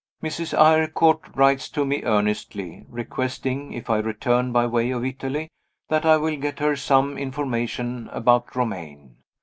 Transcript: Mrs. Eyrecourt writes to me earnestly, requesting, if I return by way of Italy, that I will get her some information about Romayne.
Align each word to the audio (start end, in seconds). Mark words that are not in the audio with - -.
Mrs. 0.23 0.57
Eyrecourt 0.57 1.19
writes 1.35 1.69
to 1.69 1.85
me 1.85 2.01
earnestly, 2.01 2.87
requesting, 2.89 3.71
if 3.71 3.87
I 3.87 3.99
return 3.99 4.51
by 4.51 4.65
way 4.65 4.89
of 4.89 5.05
Italy, 5.05 5.47
that 5.89 6.07
I 6.07 6.17
will 6.17 6.37
get 6.37 6.57
her 6.57 6.75
some 6.75 7.19
information 7.19 8.09
about 8.11 8.55
Romayne. 8.55 9.17